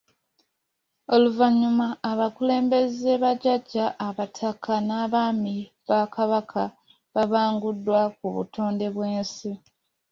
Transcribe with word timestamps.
Oluvannyuma 1.13 1.87
abakulembeze, 2.11 3.11
bajjajja 3.23 3.85
abataka 4.07 4.73
n’abaami 4.87 5.55
ba 5.87 6.01
Kabaka 6.15 6.63
babanguddwa 7.13 8.01
ku 8.17 8.27
butonde 8.35 8.85
bw’ensi. 8.95 9.51